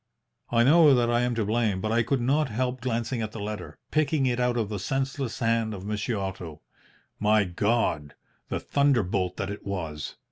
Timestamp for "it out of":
4.25-4.67